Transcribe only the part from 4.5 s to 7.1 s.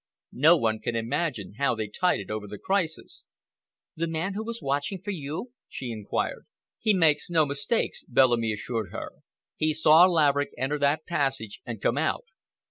watching for you?" she inquired. "He